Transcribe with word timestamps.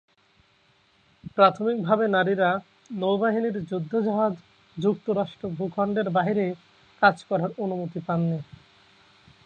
প্রাথমিক 1.35 1.77
ভাবে 1.83 2.05
নারীরা 2.07 2.49
নৌবাহিনীর 2.91 3.55
যুদ্ধ 3.65 3.93
জাহাজ 4.01 4.33
যুক্তরাষ্ট্র 4.77 5.45
ভূখণ্ডের 5.49 6.07
বাইরে 6.09 6.45
কাজ 7.01 7.15
করার 7.29 7.51
অনুমতি 7.57 7.99
পাননি। 8.07 8.39